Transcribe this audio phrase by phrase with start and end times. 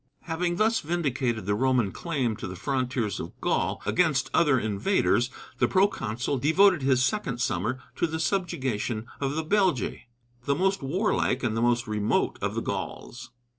[0.21, 5.67] Having thus vindicated the Roman claim to the frontiers of Gaul against other invaders, the
[5.67, 9.99] proconsul devoted his second summer to the subjugation of the Belgæ,
[10.45, 13.29] the most warlike and the most remote of the Gauls.